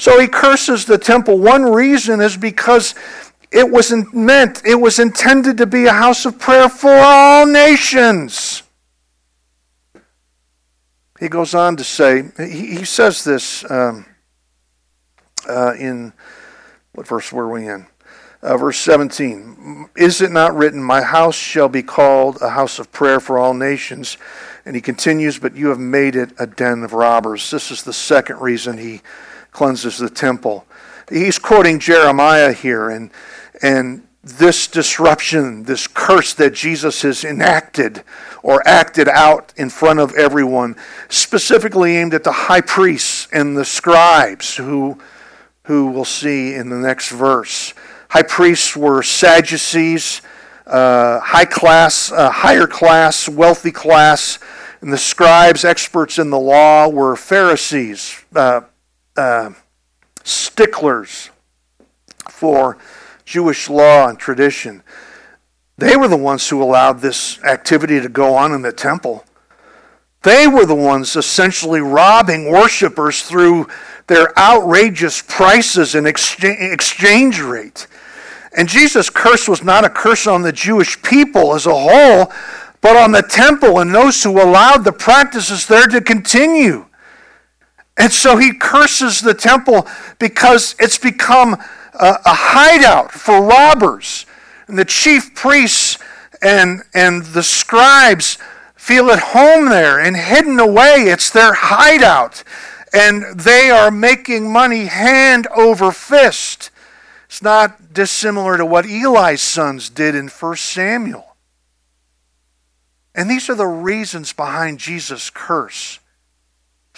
[0.00, 1.38] So he curses the temple.
[1.38, 2.94] One reason is because
[3.52, 8.62] it was meant, it was intended to be a house of prayer for all nations.
[11.18, 14.06] He goes on to say, he, he says this um,
[15.46, 16.14] uh, in,
[16.92, 17.86] what verse were we in?
[18.40, 22.90] Uh, verse 17 Is it not written, My house shall be called a house of
[22.90, 24.16] prayer for all nations?
[24.64, 27.50] And he continues, But you have made it a den of robbers.
[27.50, 29.02] This is the second reason he
[29.50, 30.64] cleanses the temple.
[31.08, 33.10] He's quoting Jeremiah here, and,
[33.62, 38.04] and this disruption, this curse that Jesus has enacted
[38.42, 40.76] or acted out in front of everyone,
[41.08, 44.98] specifically aimed at the high priests and the scribes, who,
[45.64, 47.74] who we'll see in the next verse.
[48.10, 50.22] High priests were Sadducees,
[50.66, 54.38] uh, high class, uh, higher class, wealthy class,
[54.80, 58.62] and the scribes, experts in the law, were Pharisees, uh,
[59.16, 59.50] uh,
[60.24, 61.30] sticklers
[62.28, 62.78] for
[63.24, 64.82] Jewish law and tradition.
[65.78, 69.24] They were the ones who allowed this activity to go on in the temple.
[70.22, 73.68] They were the ones essentially robbing worshipers through
[74.06, 77.86] their outrageous prices and exchange rate.
[78.56, 82.30] And Jesus' curse was not a curse on the Jewish people as a whole,
[82.80, 86.86] but on the temple and those who allowed the practices there to continue.
[88.00, 89.86] And so he curses the temple
[90.18, 94.24] because it's become a, a hideout for robbers.
[94.68, 95.98] And the chief priests
[96.40, 98.38] and, and the scribes
[98.74, 101.08] feel at home there and hidden away.
[101.08, 102.42] It's their hideout.
[102.94, 106.70] And they are making money hand over fist.
[107.26, 111.36] It's not dissimilar to what Eli's sons did in 1 Samuel.
[113.14, 115.99] And these are the reasons behind Jesus' curse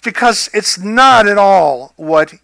[0.02, 2.34] because it's not at all what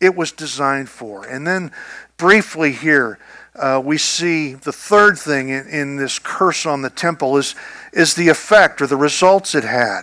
[0.00, 1.26] it was designed for.
[1.26, 1.72] And then,
[2.16, 3.18] briefly, here,
[3.54, 7.54] uh, we see the third thing in, in, this curse on the temple is,
[7.92, 10.02] is the effect or the results it had.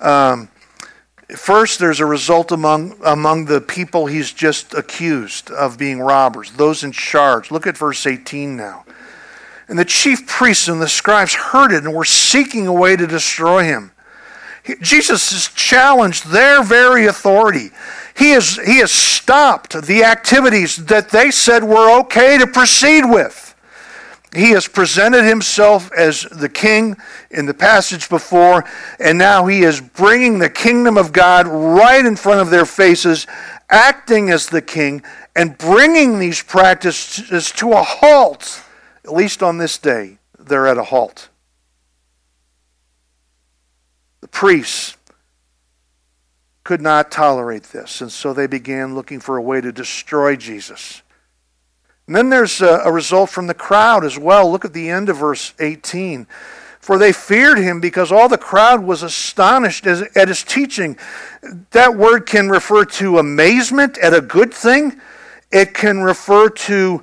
[0.00, 0.48] Um,
[1.36, 6.84] first, there's a result among, among the people he's just accused of being robbers, those
[6.84, 7.50] in charge.
[7.50, 8.84] Look at verse 18 now.
[9.68, 13.06] And the chief priests and the scribes heard it and were seeking a way to
[13.06, 13.90] destroy him.
[14.80, 17.70] Jesus has challenged their very authority.
[18.16, 23.54] He has, he has stopped the activities that they said were okay to proceed with.
[24.34, 26.96] He has presented himself as the king
[27.30, 28.64] in the passage before,
[29.00, 33.26] and now he is bringing the kingdom of God right in front of their faces,
[33.70, 35.02] acting as the king,
[35.34, 38.62] and bringing these practices to a halt.
[39.04, 41.28] At least on this day, they're at a halt.
[44.20, 44.98] The priests
[46.62, 51.00] could not tolerate this, and so they began looking for a way to destroy Jesus.
[52.06, 54.52] And then there's a, a, result from the crowd as well.
[54.52, 56.26] Look at the end of verse 18.
[56.80, 60.98] For they feared him because all the crowd was astonished at his teaching.
[61.70, 65.00] That word can refer to amazement at a good thing,
[65.50, 67.02] it can refer to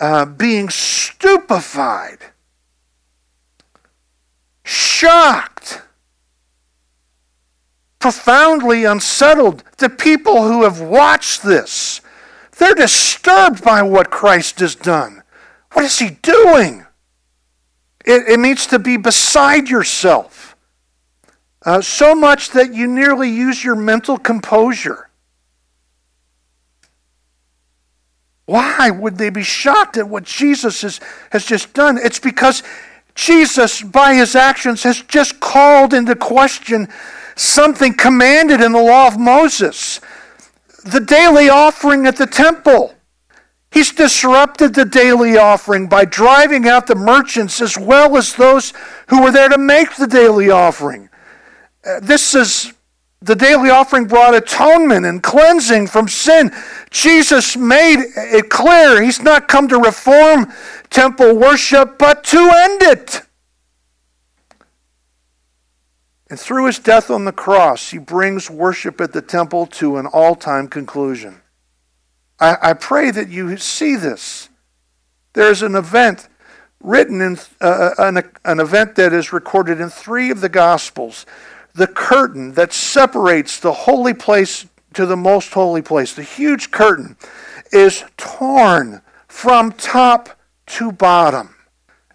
[0.00, 2.18] uh, being stupefied,
[4.64, 5.82] shocked
[8.02, 9.62] profoundly unsettled.
[9.78, 12.00] The people who have watched this,
[12.58, 15.22] they're disturbed by what Christ has done.
[15.72, 16.84] What is he doing?
[18.04, 20.56] It, it means to be beside yourself.
[21.64, 25.08] Uh, so much that you nearly use your mental composure.
[28.46, 30.82] Why would they be shocked at what Jesus
[31.30, 31.98] has just done?
[32.02, 32.64] It's because
[33.14, 36.88] Jesus, by his actions, has just called into question
[37.36, 40.00] something commanded in the law of Moses.
[40.84, 42.94] the daily offering at the temple.
[43.70, 48.72] He's disrupted the daily offering by driving out the merchants as well as those
[49.08, 51.08] who were there to make the daily offering.
[51.86, 52.72] Uh, this is
[53.22, 56.50] the daily offering brought atonement and cleansing from sin.
[56.90, 60.52] Jesus made it clear he's not come to reform
[60.90, 63.22] temple worship, but to end it.
[66.32, 70.06] And through his death on the cross, he brings worship at the temple to an
[70.06, 71.42] all time conclusion.
[72.40, 74.48] I, I, pray that you see this.
[75.34, 76.30] There's an event
[76.80, 81.26] written in uh, uh an, an event that is recorded in three of the Gospels
[81.74, 84.64] the curtain that separates the holy place
[84.94, 87.14] to the most holy place, the huge curtain,
[87.72, 90.30] is torn from top
[90.68, 91.54] to bottom,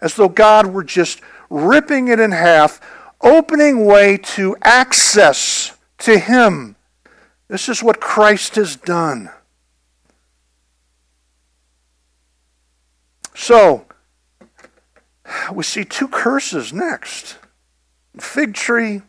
[0.00, 2.80] as though God were just ripping it in half,
[3.20, 6.76] opening way to access to Him.
[7.48, 9.30] This is what Christ has done.
[13.34, 13.86] So,
[15.52, 17.38] we see two curses next
[18.18, 19.02] fig tree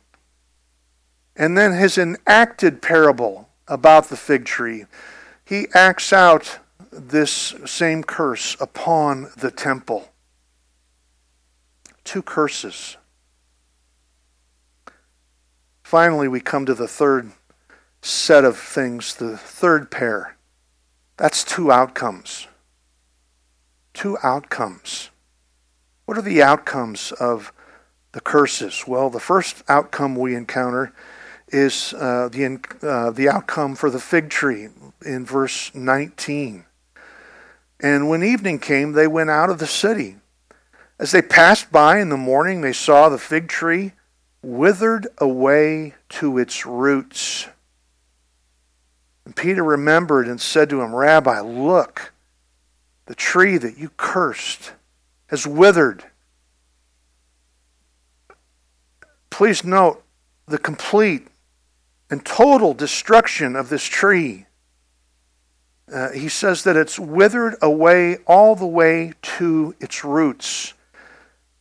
[1.40, 4.86] and then his enacted parable about the fig tree,
[5.46, 6.60] he acts out
[6.92, 10.10] this same curse upon the temple.
[12.04, 12.98] Two curses.
[15.90, 17.32] Finally, we come to the third
[18.00, 20.38] set of things, the third pair.
[21.18, 22.46] That's two outcomes.
[23.96, 25.10] Two outcomes.
[26.06, 27.52] What are the outcomes of
[28.12, 28.84] the curses?
[28.86, 30.94] Well, the first outcome we encounter
[31.48, 34.68] is uh, the, uh, the outcome for the fig tree
[35.04, 36.66] in verse 19.
[37.80, 40.18] And when evening came, they went out of the city.
[41.00, 43.94] As they passed by in the morning, they saw the fig tree
[44.42, 47.48] withered away to its roots.
[49.26, 52.14] And Peter remembered and said to him, Rabbi, look,
[53.06, 54.74] the tree that you cursed
[55.28, 56.04] has withered.
[59.30, 60.04] Please note
[60.48, 61.28] the complete
[62.10, 64.46] and total destruction of this tree.
[65.92, 70.74] Uh, he says that it's withered away all the way to its roots.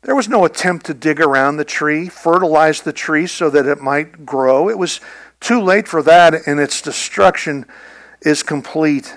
[0.03, 3.81] There was no attempt to dig around the tree, fertilize the tree so that it
[3.81, 4.69] might grow.
[4.69, 5.01] It was
[5.41, 7.67] too late for that, and its destruction
[8.23, 9.17] is complete.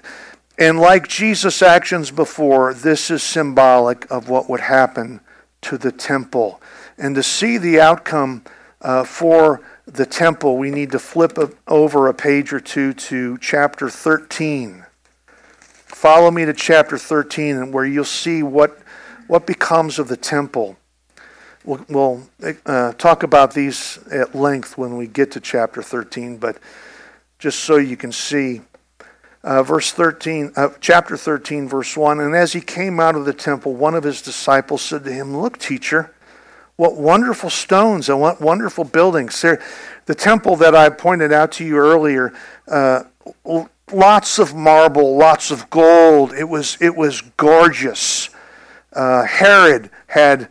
[0.57, 5.21] And like Jesus' actions before, this is symbolic of what would happen
[5.61, 6.61] to the temple.
[6.97, 8.43] And to see the outcome
[8.81, 13.89] uh, for the temple, we need to flip over a page or two to chapter
[13.89, 14.85] 13.
[15.85, 18.79] Follow me to chapter 13, where you'll see what,
[19.31, 20.75] what becomes of the temple.
[21.63, 22.29] We'll, we'll
[22.65, 26.57] uh, talk about these at length when we get to chapter 13, but
[27.39, 28.59] just so you can see.
[29.41, 32.19] Uh, verse 13, uh, chapter 13, verse 1.
[32.19, 35.37] And as he came out of the temple, one of his disciples said to him,
[35.37, 36.13] Look, teacher,
[36.75, 39.41] what wonderful stones and what wonderful buildings.
[39.41, 42.33] The temple that I pointed out to you earlier,
[42.67, 43.03] uh,
[43.93, 46.33] lots of marble, lots of gold.
[46.33, 48.29] It was, it was gorgeous.
[48.93, 50.49] Uh, Herod had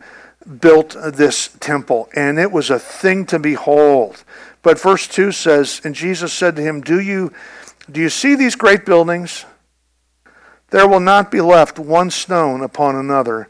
[0.59, 4.23] built this temple, and it was a thing to behold.
[4.61, 7.31] But verse 2 says, And Jesus said to him, Do you,
[7.89, 9.45] do you see these great buildings?
[10.69, 13.49] There will not be left one stone upon another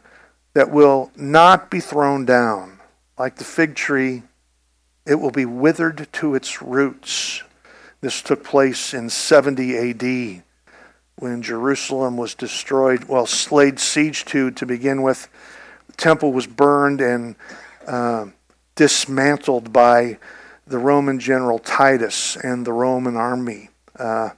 [0.53, 2.79] that will not be thrown down.
[3.17, 4.23] Like the fig tree,
[5.05, 7.43] it will be withered to its roots.
[8.01, 10.43] This took place in 70 AD
[11.18, 15.28] when Jerusalem was destroyed, well, laid siege to to begin with.
[15.88, 17.36] The temple was burned and
[17.88, 18.28] uh,
[18.76, 20.18] dismantled by
[20.66, 23.70] the Roman general Titus and the Roman army.
[23.97, 24.30] Uh,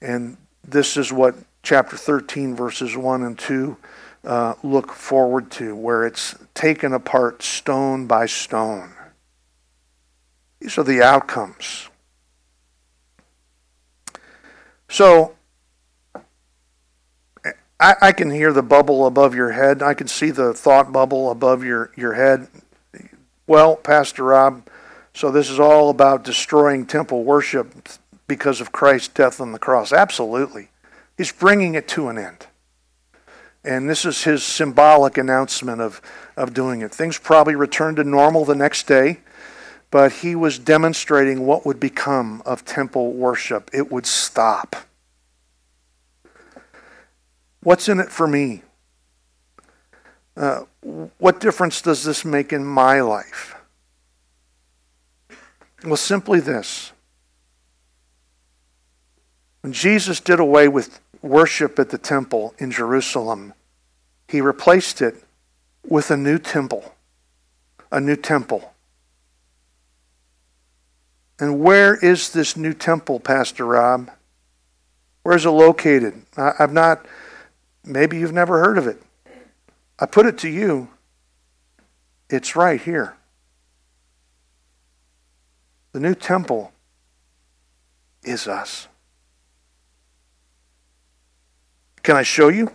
[0.00, 0.36] and
[0.66, 3.76] this is what chapter 13, verses 1 and 2
[4.24, 8.92] uh, look forward to, where it's taken apart stone by stone.
[10.60, 11.88] These are the outcomes.
[14.88, 15.34] So,
[17.80, 19.82] I, I, can hear the bubble above your head.
[19.82, 22.48] I can see the thought bubble above your, your head.
[23.46, 24.68] Well, Pastor Rob,
[25.14, 27.88] so this is all about destroying temple worship
[28.26, 29.92] because of Christ's death on the cross.
[29.92, 30.70] Absolutely.
[31.16, 32.46] He's bringing it to an end.
[33.64, 36.00] And this is his symbolic announcement of,
[36.36, 36.92] of doing it.
[36.92, 39.20] Things probably returned to normal the next day,
[39.90, 43.70] but he was demonstrating what would become of temple worship.
[43.72, 44.76] It would stop.
[47.68, 48.62] What's in it for me?
[50.34, 50.60] Uh,
[51.18, 53.56] what difference does this make in my life?
[55.84, 56.92] Well, simply this
[59.60, 63.52] When Jesus did away with worship at the temple in Jerusalem,
[64.28, 65.22] he replaced it
[65.86, 66.94] with a new temple.
[67.92, 68.72] A new temple.
[71.38, 74.10] And where is this new temple, Pastor Rob?
[75.22, 76.22] Where is it located?
[76.34, 77.04] I, have not,
[77.88, 79.02] maybe you've never heard of it.
[79.98, 80.88] I put it to you.
[82.30, 83.16] It's right here.
[85.92, 86.72] The new temple
[88.22, 88.86] is us.
[92.02, 92.70] Can I show you?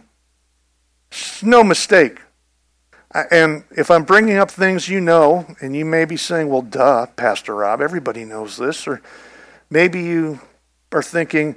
[1.41, 2.19] No mistake.
[3.31, 7.05] And if I'm bringing up things you know, and you may be saying, well, duh,
[7.15, 8.87] Pastor Rob, everybody knows this.
[8.87, 9.01] Or
[9.69, 10.39] maybe you
[10.91, 11.55] are thinking,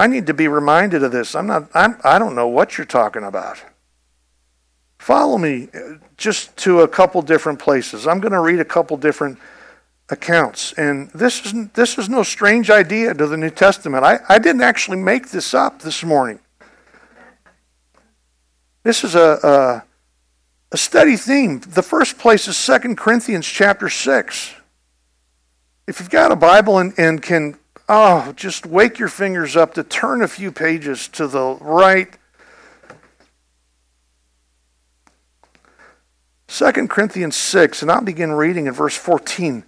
[0.00, 1.34] I need to be reminded of this.
[1.34, 3.62] I'm not, I'm, I don't know what you're talking about.
[4.98, 8.06] Follow me uh, just to a couple different places.
[8.06, 9.38] I'm going to read a couple different
[10.08, 10.72] accounts.
[10.74, 14.04] And this is, this is no strange idea to the New Testament.
[14.04, 16.38] I, I didn't actually make this up this morning.
[18.82, 19.84] This is a, a,
[20.72, 21.60] a steady theme.
[21.60, 24.54] The first place is 2 Corinthians chapter 6.
[25.88, 27.58] If you've got a Bible and, and can,
[27.88, 32.16] oh, just wake your fingers up to turn a few pages to the right.
[36.48, 39.64] 2 Corinthians 6, and I'll begin reading in verse 14.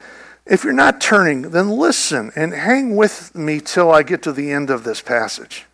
[0.47, 4.51] If you're not turning, then listen and hang with me till I get to the
[4.51, 5.67] end of this passage.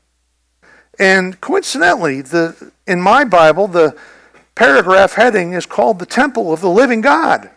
[0.99, 3.97] And coincidentally, the, in my Bible, the
[4.55, 7.51] paragraph heading is called The Temple of the Living God.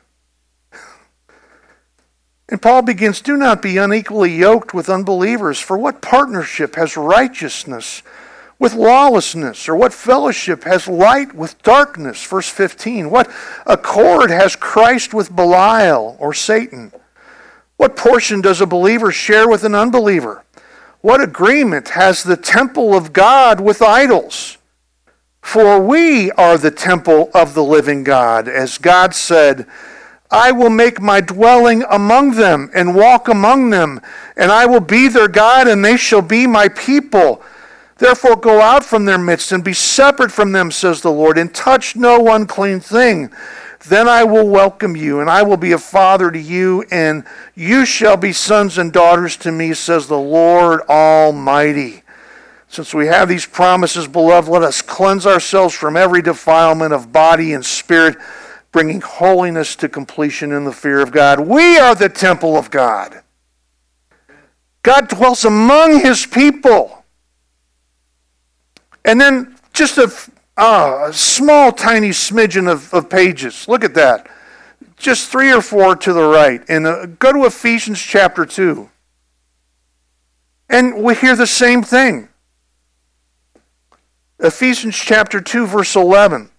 [2.49, 8.03] And Paul begins Do not be unequally yoked with unbelievers, for what partnership has righteousness
[8.59, 9.67] with lawlessness?
[9.67, 12.23] Or what fellowship has light with darkness?
[12.23, 13.09] Verse 15.
[13.09, 13.29] What
[13.65, 16.91] accord has Christ with Belial or Satan?
[17.75, 20.43] What portion does a believer share with an unbeliever?
[21.01, 24.57] What agreement has the temple of God with idols?
[25.41, 29.67] For we are the temple of the living God, as God said,
[30.29, 34.01] I will make my dwelling among them and walk among them,
[34.35, 37.41] and I will be their God, and they shall be my people.
[37.97, 41.53] Therefore, go out from their midst and be separate from them, says the Lord, and
[41.53, 43.31] touch no unclean thing.
[43.87, 47.23] Then I will welcome you, and I will be a father to you, and
[47.55, 52.03] you shall be sons and daughters to me, says the Lord Almighty.
[52.67, 57.53] Since we have these promises, beloved, let us cleanse ourselves from every defilement of body
[57.53, 58.17] and spirit,
[58.71, 61.39] bringing holiness to completion in the fear of God.
[61.39, 63.21] We are the temple of God.
[64.83, 67.03] God dwells among his people.
[69.03, 70.11] And then just a
[70.57, 73.67] Ah, a small, tiny smidgen of, of pages.
[73.67, 74.27] Look at that.
[74.97, 76.63] Just three or four to the right.
[76.67, 78.89] And uh, go to Ephesians chapter 2.
[80.69, 82.29] And we hear the same thing.
[84.39, 86.49] Ephesians chapter 2, verse 11.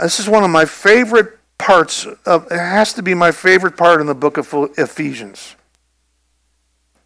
[0.00, 4.00] This is one of my favorite parts of it has to be my favorite part
[4.00, 5.56] in the book of Ephesians.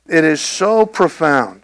[0.09, 1.62] It is so profound.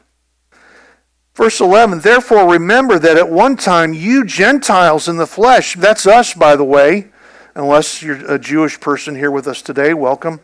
[1.34, 6.32] Verse 11, therefore remember that at one time you Gentiles in the flesh, that's us,
[6.32, 7.08] by the way,
[7.54, 10.40] unless you're a Jewish person here with us today, welcome.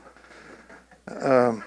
[1.09, 1.65] Um,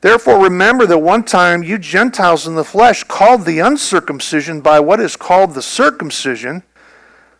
[0.00, 5.00] therefore remember that one time you Gentiles in the flesh, called the uncircumcision by what
[5.00, 6.62] is called the circumcision,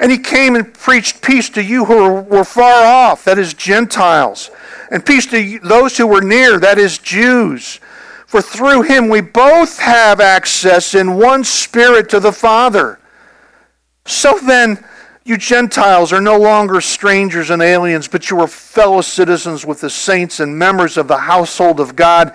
[0.00, 4.50] And he came and preached peace to you who were far off, that is, Gentiles,
[4.90, 7.78] and peace to those who were near, that is, Jews.
[8.26, 12.98] For through him we both have access in one spirit to the Father.
[14.06, 14.82] So then,
[15.24, 19.90] you Gentiles are no longer strangers and aliens, but you are fellow citizens with the
[19.90, 22.34] saints and members of the household of God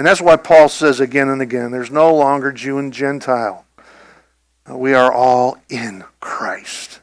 [0.00, 3.66] And that's why Paul says again and again there's no longer Jew and Gentile.
[4.66, 7.00] We are all in Christ.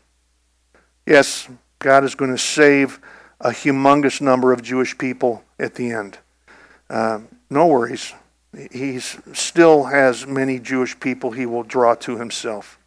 [1.06, 3.00] Yes, God is going to save
[3.40, 6.18] a humongous number of Jewish people at the end.
[6.90, 7.20] Uh,
[7.52, 8.16] no worries.
[8.72, 12.80] He still has many Jewish people he will draw to himself.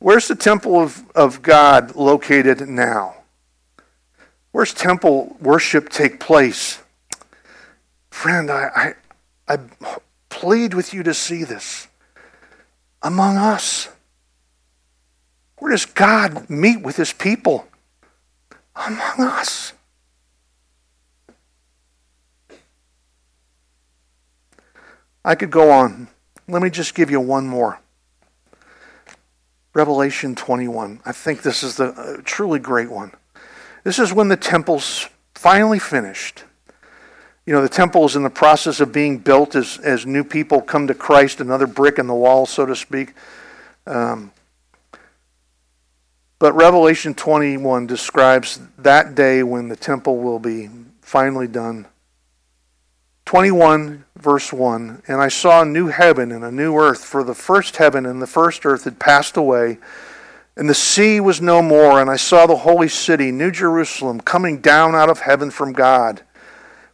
[0.00, 3.22] Where's the temple of, of God located now?
[4.52, 6.79] Where's temple worship take place?
[8.20, 8.94] Friend, I,
[9.48, 9.58] I, I
[10.28, 11.88] plead with you to see this.
[13.00, 13.88] Among us.
[15.56, 17.66] Where does God meet with his people?
[18.76, 19.72] Among us.
[25.24, 26.08] I could go on.
[26.46, 27.80] Let me just give you one more.
[29.72, 31.00] Revelation 21.
[31.06, 33.12] I think this is the uh, truly great one.
[33.82, 36.44] This is when the temple's finally finished
[37.46, 40.60] you know, the temple is in the process of being built as, as new people
[40.60, 43.14] come to Christ, another brick in the wall, so to speak.
[43.86, 44.32] Um,
[46.38, 50.68] but Revelation 21 describes that day when the temple will be
[51.02, 51.86] finally done.
[53.24, 57.34] 21, verse 1 And I saw a new heaven and a new earth, for the
[57.34, 59.78] first heaven and the first earth had passed away,
[60.56, 62.00] and the sea was no more.
[62.00, 66.22] And I saw the holy city, New Jerusalem, coming down out of heaven from God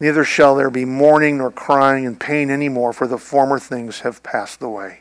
[0.00, 4.00] Neither shall there be mourning nor crying and pain any more, for the former things
[4.00, 5.00] have passed away.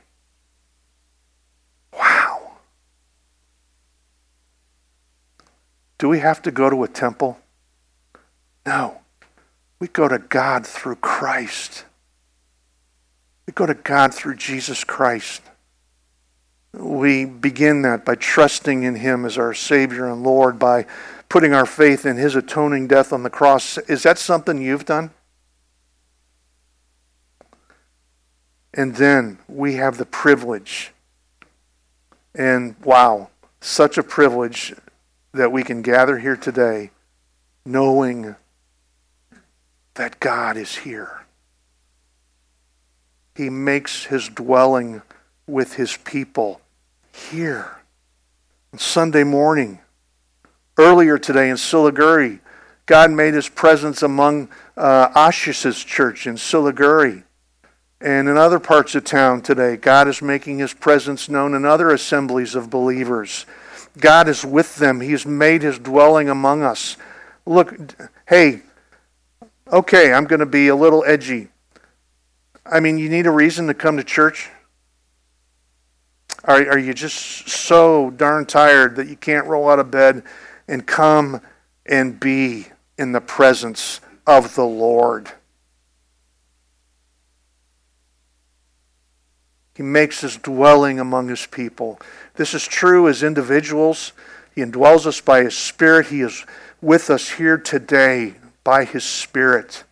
[1.92, 2.54] Wow.
[5.98, 7.40] Do we have to go to a temple?
[8.66, 9.02] No.
[9.80, 11.86] We go to God through Christ.
[13.46, 15.42] We go to God through Jesus Christ.
[16.74, 20.86] We begin that by trusting in Him as our Savior and Lord, by
[21.30, 23.78] putting our faith in his atoning death on the cross.
[23.80, 25.12] Is that something you've done?
[28.74, 30.92] And then we have the privilege,
[32.34, 33.30] and wow,
[33.62, 34.74] such a privilege
[35.32, 36.90] that we can gather here today
[37.66, 38.36] knowing
[39.94, 41.26] that God is here.
[43.36, 45.02] He makes his dwelling
[45.48, 46.62] with his people
[47.12, 47.78] here.
[48.72, 49.80] On Sunday morning,
[50.78, 52.40] Earlier today in Siliguri,
[52.86, 57.24] God made his presence among uh, Ashis's church in Siliguri.
[58.02, 61.92] And in other parts of town today, God is making his presence known in other
[61.92, 63.46] assemblies of believers.
[63.98, 65.00] God is with them.
[65.00, 66.98] He has made his dwelling among us.
[67.46, 67.96] Look,
[68.28, 68.64] hey,
[69.72, 71.50] okay, I'm going to be a little edgy.
[72.66, 74.50] I mean, you need a reason to come to church?
[76.46, 80.24] Are, are you just so darn tired that you can't roll out of bed
[80.68, 81.42] and come
[81.86, 85.32] and be in the presence of the Lord.
[89.76, 92.00] He makes his dwelling among his people.
[92.36, 94.14] This is true as individuals.
[94.54, 96.08] He indwells us by his Spirit.
[96.08, 96.46] He is
[96.82, 99.84] with us here today by his Spirit.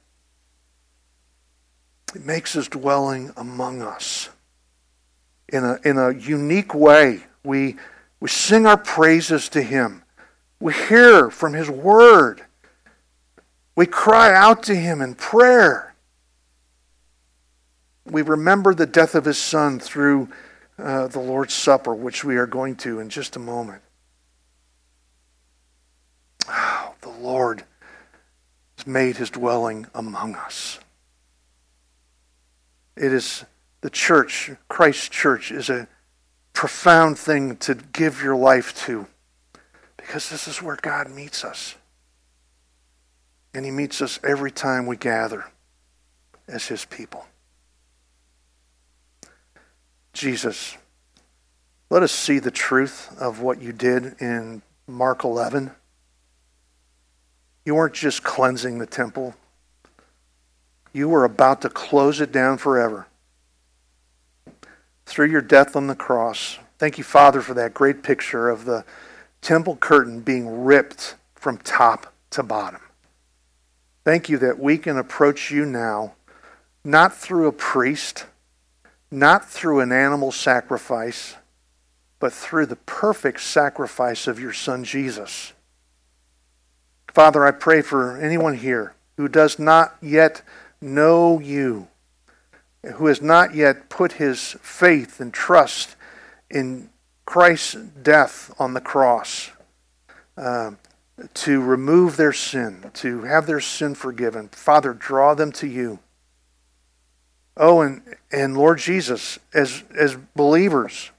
[2.14, 4.30] He makes his dwelling among us
[5.50, 7.24] in a, in a unique way.
[7.44, 7.78] We,
[8.20, 10.01] we sing our praises to him.
[10.62, 12.44] We hear from His Word.
[13.76, 15.96] We cry out to Him in prayer.
[18.06, 20.30] We remember the death of His Son through
[20.78, 23.82] uh, the Lord's Supper, which we are going to in just a moment.
[26.48, 27.64] Oh, the Lord
[28.78, 30.80] has made His dwelling among us.
[32.96, 33.46] It is
[33.82, 35.88] the church, Christ's church, is a
[36.54, 39.08] profound thing to give your life to.
[40.12, 41.76] Because this is where God meets us.
[43.54, 45.46] And He meets us every time we gather
[46.50, 47.28] as His people.
[50.12, 50.76] Jesus,
[51.90, 55.72] let us see the truth of what you did in Mark 11.
[57.64, 59.34] You weren't just cleansing the temple,
[60.92, 63.08] you were about to close it down forever
[65.06, 66.60] through your death on the cross.
[66.80, 68.84] Thank you, Father, for that great picture of the
[69.42, 72.82] temple curtain being ripped from top to bottom.
[74.04, 76.14] Thank you that we can approach you now,
[76.84, 78.26] not through a priest,
[79.12, 81.36] not through an animal sacrifice,
[82.20, 85.54] but through the perfect sacrifice of your Son Jesus.
[87.14, 90.42] Father, I pray for anyone here who does not yet
[90.80, 91.88] know you,
[92.96, 95.96] who has not yet put his faith and trust
[96.50, 96.90] in
[97.26, 99.52] Christ's death on the cross
[100.38, 100.72] uh,
[101.34, 104.50] to remove their sin, to have their sin forgiven.
[104.50, 106.00] Father, draw them to you.
[107.58, 108.02] Oh, and,
[108.32, 111.12] and Lord Jesus, as, as believers,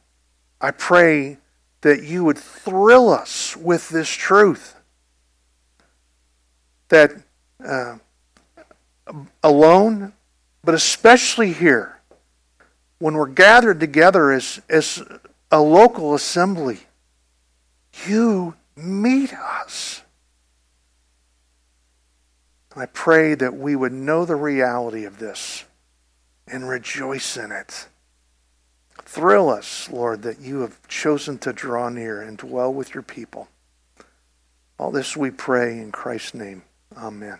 [0.60, 1.38] I pray
[1.82, 4.76] that you would thrill us with this truth.
[6.88, 7.12] That
[7.64, 7.98] uh,
[9.42, 10.12] alone,
[10.64, 12.00] but especially here,
[12.98, 15.02] when we're gathered together as, as
[15.52, 16.80] a local assembly,
[18.06, 20.02] you meet us.
[22.74, 25.64] I pray that we would know the reality of this
[26.48, 27.86] and rejoice in it.
[29.04, 33.48] Thrill us, Lord, that you have chosen to draw near and dwell with your people.
[34.78, 36.62] All this we pray in Christ's name.
[36.96, 37.38] Amen.